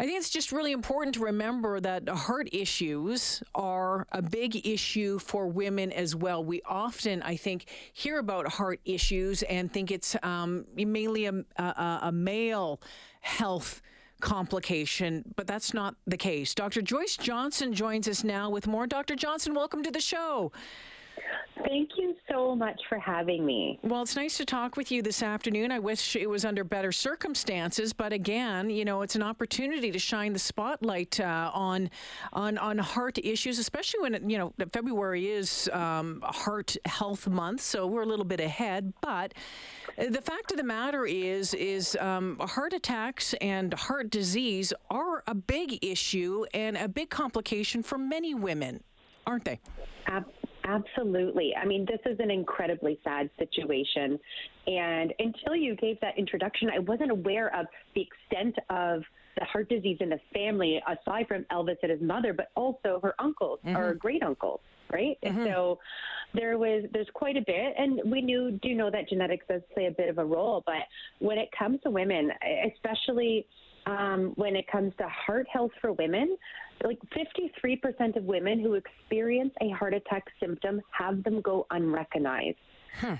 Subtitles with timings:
[0.00, 5.18] I think it's just really important to remember that heart issues are a big issue
[5.18, 6.42] for women as well.
[6.42, 11.98] We often, I think, hear about heart issues and think it's um, mainly a, a,
[12.04, 12.80] a male
[13.20, 13.82] health
[14.20, 16.54] complication, but that's not the case.
[16.54, 16.80] Dr.
[16.80, 18.86] Joyce Johnson joins us now with more.
[18.86, 19.16] Dr.
[19.16, 20.50] Johnson, welcome to the show.
[21.66, 23.78] Thank you so much for having me.
[23.82, 25.70] Well, it's nice to talk with you this afternoon.
[25.70, 29.98] I wish it was under better circumstances, but again, you know, it's an opportunity to
[29.98, 31.90] shine the spotlight uh, on
[32.32, 37.86] on on heart issues, especially when you know February is um, Heart Health Month, so
[37.86, 38.92] we're a little bit ahead.
[39.00, 39.34] But
[39.96, 45.34] the fact of the matter is, is um, heart attacks and heart disease are a
[45.34, 48.82] big issue and a big complication for many women,
[49.26, 49.60] aren't they?
[50.06, 50.39] Absolutely.
[50.76, 54.18] I mean, this is an incredibly sad situation.
[54.66, 59.02] And until you gave that introduction, I wasn't aware of the extent of
[59.38, 63.14] the heart disease in the family, aside from Elvis and his mother, but also her
[63.18, 63.76] uncles mm-hmm.
[63.76, 64.60] or great uncles,
[64.92, 65.16] right?
[65.24, 65.44] Mm-hmm.
[65.46, 65.78] So
[66.34, 69.86] there was there's quite a bit, and we knew do know that genetics does play
[69.86, 70.62] a bit of a role.
[70.66, 70.82] But
[71.18, 72.30] when it comes to women,
[72.74, 73.46] especially
[73.86, 76.36] um, when it comes to heart health for women,
[76.84, 82.58] like 53% of women who experience a heart attack symptom have them go unrecognized.
[82.98, 83.16] Huh.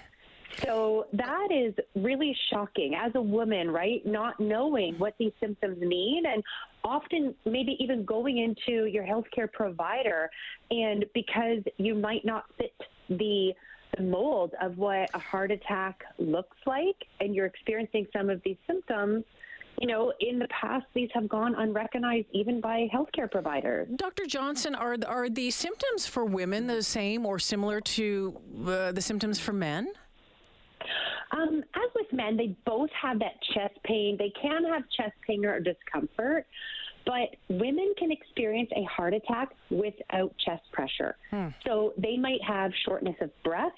[0.58, 4.05] So that is really shocking as a woman, right?
[4.05, 6.42] Not knowing what these symptoms mean and
[6.83, 10.28] often maybe even going into your healthcare provider
[10.70, 12.75] and because you might not fit
[13.08, 13.53] the
[13.97, 18.56] the mold of what a heart attack looks like and you're experiencing some of these
[18.66, 19.25] symptoms,
[19.80, 23.88] you know, in the past, these have gone unrecognized even by healthcare providers.
[23.96, 24.26] Dr.
[24.26, 29.40] Johnson, are are the symptoms for women the same or similar to uh, the symptoms
[29.40, 29.90] for men?
[31.32, 34.16] Um, as with men, they both have that chest pain.
[34.18, 36.46] They can have chest pain or discomfort,
[37.06, 41.16] but women can experience a heart attack without chest pressure.
[41.30, 41.48] Hmm.
[41.66, 43.72] So they might have shortness of breath.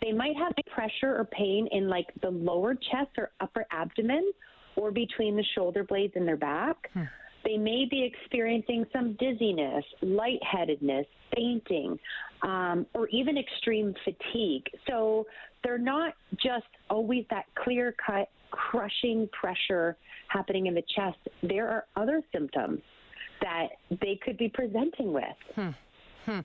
[0.00, 4.32] They might have pressure or pain in like the lower chest or upper abdomen
[4.76, 6.90] or between the shoulder blades in their back.
[6.94, 7.02] Hmm.
[7.44, 11.98] They may be experiencing some dizziness, lightheadedness, fainting,
[12.42, 14.64] um, or even extreme fatigue.
[14.88, 15.26] So
[15.64, 19.96] they're not just always that clear cut, crushing pressure
[20.28, 21.18] happening in the chest.
[21.42, 22.80] There are other symptoms
[23.40, 25.24] that they could be presenting with.
[25.54, 25.70] Hmm.
[26.26, 26.40] Hmm.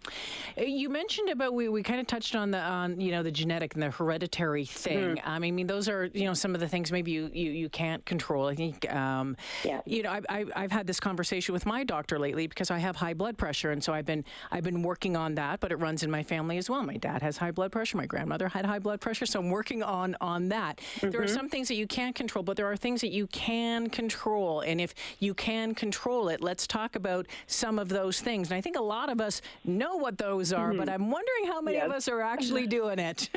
[0.57, 3.31] Uh, you mentioned about we, we kind of touched on the on you know the
[3.31, 5.17] genetic and the hereditary thing.
[5.17, 5.29] Mm-hmm.
[5.29, 7.69] Um, I mean, those are you know some of the things maybe you you, you
[7.69, 8.47] can't control.
[8.47, 9.81] I think um, yeah.
[9.85, 12.95] you know I, I, I've had this conversation with my doctor lately because I have
[12.95, 15.59] high blood pressure, and so I've been I've been working on that.
[15.59, 16.83] But it runs in my family as well.
[16.83, 17.97] My dad has high blood pressure.
[17.97, 20.77] My grandmother had high blood pressure, so I'm working on on that.
[20.77, 21.09] Mm-hmm.
[21.11, 21.35] There are mm-hmm.
[21.35, 24.61] some things that you can't control, but there are things that you can control.
[24.61, 28.49] And if you can control it, let's talk about some of those things.
[28.49, 30.79] And I think a lot of us know what those are, mm-hmm.
[30.79, 31.85] but I'm wondering how many yes.
[31.85, 33.29] of us are actually doing it.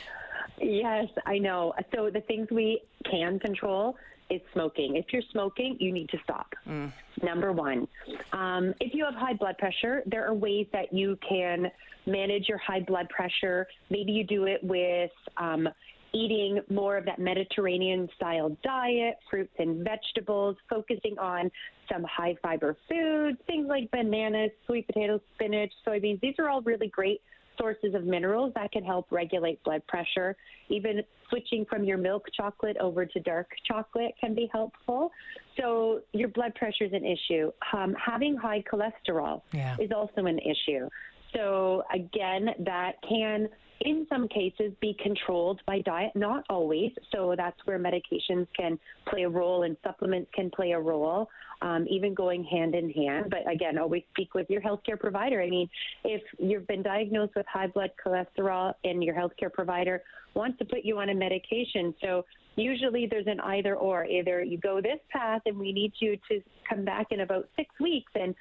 [0.60, 1.74] yes, I know.
[1.94, 3.96] So the things we can control
[4.30, 4.96] is smoking.
[4.96, 6.52] If you're smoking, you need to stop.
[6.68, 6.92] Mm.
[7.22, 7.86] Number one.
[8.32, 11.70] Um, if you have high blood pressure, there are ways that you can
[12.06, 13.66] manage your high blood pressure.
[13.90, 15.68] Maybe you do it with um,
[16.16, 21.50] eating more of that Mediterranean style diet, fruits and vegetables, focusing on
[21.92, 26.20] some high fiber foods, things like bananas, sweet potatoes, spinach, soybeans.
[26.20, 27.20] These are all really great
[27.58, 30.36] sources of minerals that can help regulate blood pressure.
[30.68, 35.10] Even switching from your milk chocolate over to dark chocolate can be helpful.
[35.58, 37.50] So, your blood pressure is an issue.
[37.72, 39.76] Um, having high cholesterol yeah.
[39.80, 40.88] is also an issue.
[41.34, 43.48] So, again, that can
[43.80, 46.92] in some cases be controlled by diet, not always.
[47.12, 51.28] So that's where medications can play a role and supplements can play a role,
[51.62, 53.26] um, even going hand in hand.
[53.30, 55.42] But again, always speak with your healthcare provider.
[55.42, 55.68] I mean,
[56.04, 60.02] if you've been diagnosed with high blood cholesterol and your healthcare provider
[60.34, 62.24] wants to put you on a medication, so
[62.56, 64.06] usually there's an either or.
[64.06, 67.68] Either you go this path and we need you to come back in about six
[67.78, 68.34] weeks and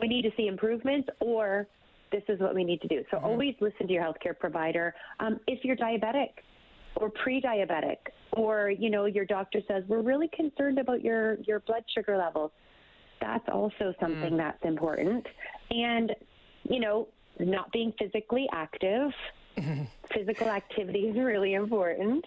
[0.00, 1.66] we need to see improvements, or
[2.12, 3.04] this is what we need to do.
[3.10, 3.26] So mm-hmm.
[3.26, 4.94] always listen to your healthcare provider.
[5.20, 6.30] Um, if you're diabetic
[6.96, 7.96] or pre-diabetic,
[8.32, 12.50] or you know your doctor says we're really concerned about your your blood sugar levels,
[13.20, 14.36] that's also something mm.
[14.38, 15.26] that's important.
[15.70, 16.14] And
[16.64, 17.08] you know,
[17.38, 19.10] not being physically active.
[20.14, 22.22] Physical activity is really important,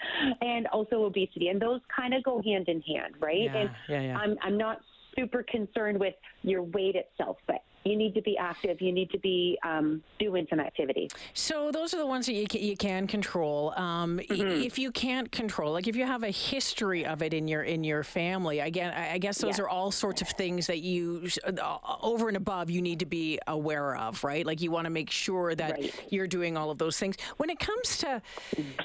[0.42, 3.44] and also obesity, and those kind of go hand in hand, right?
[3.44, 4.18] Yeah, and yeah, yeah.
[4.18, 4.80] I'm I'm not
[5.16, 8.80] super concerned with your weight itself, but you need to be active.
[8.80, 11.10] You need to be um, doing some activity.
[11.34, 13.74] So those are the ones that you can, you can control.
[13.76, 14.62] Um, mm-hmm.
[14.62, 17.84] If you can't control, like if you have a history of it in your in
[17.84, 19.64] your family, again, I guess those yeah.
[19.64, 23.38] are all sorts of things that you uh, over and above you need to be
[23.46, 24.46] aware of, right?
[24.46, 25.94] Like you want to make sure that right.
[26.08, 27.16] you're doing all of those things.
[27.36, 28.22] When it comes to,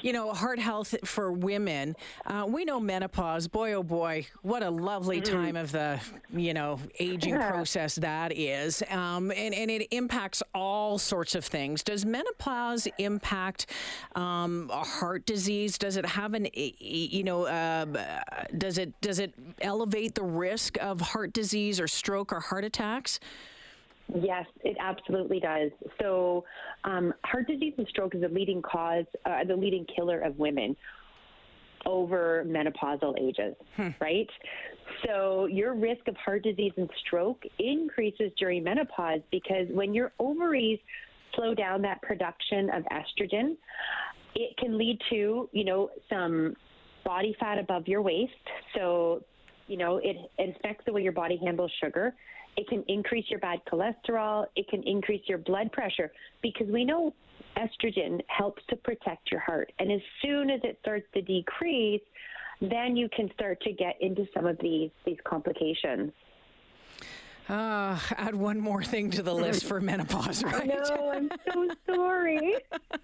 [0.02, 3.48] you know, heart health for women, uh, we know menopause.
[3.48, 5.34] Boy, oh boy, what a lovely mm-hmm.
[5.34, 5.98] time of the
[6.34, 11.82] you know aging process that is um, and, and it impacts all sorts of things.
[11.82, 13.66] Does menopause impact
[14.14, 15.78] um, heart disease?
[15.78, 17.86] Does it have an, you know, uh,
[18.56, 23.20] does it does it elevate the risk of heart disease or stroke or heart attacks?
[24.14, 25.70] Yes, it absolutely does.
[26.00, 26.44] So,
[26.84, 30.76] um, heart disease and stroke is the leading cause, uh, the leading killer of women
[31.86, 33.88] over menopausal ages, hmm.
[34.00, 34.28] right?
[35.06, 40.78] So your risk of heart disease and stroke increases during menopause because when your ovaries
[41.34, 43.56] slow down that production of estrogen,
[44.34, 46.54] it can lead to, you know, some
[47.04, 48.32] body fat above your waist.
[48.74, 49.22] So,
[49.66, 52.14] you know, it, it affects the way your body handles sugar.
[52.56, 54.46] It can increase your bad cholesterol.
[54.56, 56.12] It can increase your blood pressure
[56.42, 57.14] because we know
[57.56, 59.72] estrogen helps to protect your heart.
[59.78, 62.02] And as soon as it starts to decrease,
[62.60, 66.12] then you can start to get into some of these these complications.
[67.50, 70.68] Uh, add one more thing to the list for menopause, right?
[70.68, 72.54] No, I'm so sorry.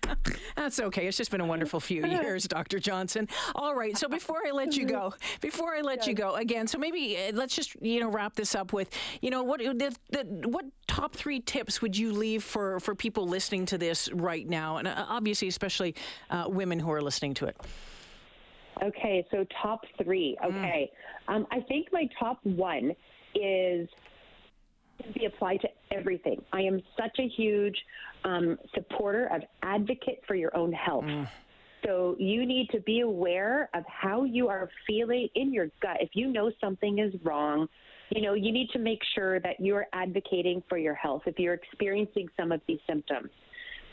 [0.56, 1.08] That's okay.
[1.08, 2.79] It's just been a wonderful few years, Dr.
[2.79, 3.29] Johnson.
[3.56, 3.97] All right.
[3.99, 7.32] So before I let you go, before I let you go again, so maybe uh,
[7.32, 11.17] let's just you know wrap this up with you know what the, the, what top
[11.17, 15.06] three tips would you leave for for people listening to this right now, and uh,
[15.08, 15.97] obviously especially
[16.31, 17.56] uh, women who are listening to it.
[18.86, 20.36] Okay, so top three.
[20.42, 20.48] Mm.
[20.48, 20.90] Okay,
[21.28, 21.34] mm.
[21.34, 22.92] um, I think my top one
[23.34, 23.88] is
[25.02, 26.42] to be applied to everything.
[26.52, 27.76] I am such a huge
[28.24, 31.04] um, supporter of advocate for your own health.
[31.04, 31.28] Mm.
[31.84, 35.98] So you need to be aware of how you are feeling in your gut.
[36.00, 37.68] If you know something is wrong,
[38.10, 41.54] you know, you need to make sure that you're advocating for your health if you're
[41.54, 43.28] experiencing some of these symptoms.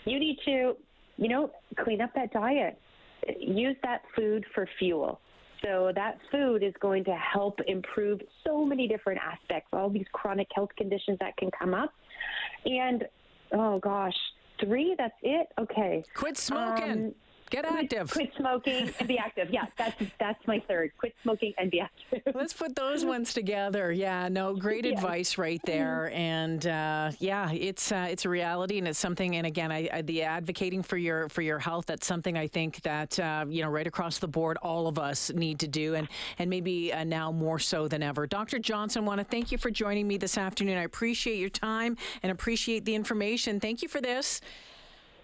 [0.06, 0.76] You need to,
[1.18, 1.52] you know,
[1.84, 2.80] clean up that diet.
[3.40, 5.20] Use that food for fuel.
[5.64, 10.48] So that food is going to help improve so many different aspects, all these chronic
[10.54, 11.94] health conditions that can come up.
[12.66, 13.06] And
[13.54, 14.16] oh gosh,
[14.60, 15.48] three, that's it?
[15.60, 16.04] Okay.
[16.16, 16.92] Quit smoking.
[16.92, 17.16] Um,
[17.50, 18.12] Get active.
[18.12, 19.50] Quit, quit, smoking and be active.
[19.52, 20.92] Yeah, that's that's my third.
[20.98, 22.34] Quit smoking and be active.
[22.36, 23.92] Let's put those ones together.
[23.92, 24.94] Yeah, no, great yeah.
[24.94, 26.12] advice right there.
[26.14, 29.36] And uh, yeah, it's uh, it's a reality, and it's something.
[29.36, 31.86] And again, I, I, the advocating for your for your health.
[31.86, 35.32] That's something I think that uh, you know right across the board, all of us
[35.34, 36.08] need to do, and
[36.40, 38.28] and maybe uh, now more so than ever.
[38.28, 38.60] Dr.
[38.60, 40.78] Johnson, want to thank you for joining me this afternoon.
[40.78, 43.60] I appreciate your time and appreciate the information.
[43.60, 44.42] Thank you for this.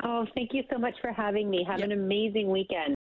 [0.04, 1.66] Oh, thank you so much for having me.
[1.68, 1.90] Have yep.
[1.90, 2.96] an amazing weekend.